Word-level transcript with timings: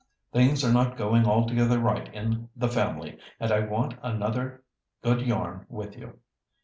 Things 0.33 0.63
are 0.65 0.73
not 0.73 0.97
going 0.97 1.27
altogether 1.27 1.77
right 1.77 2.11
in 2.11 2.49
the 2.55 2.67
family, 2.67 3.19
and 3.39 3.51
I 3.51 3.59
want 3.59 3.99
another 4.01 4.63
good 5.03 5.21
yarn 5.21 5.67
with 5.69 5.95
you. 5.95 6.17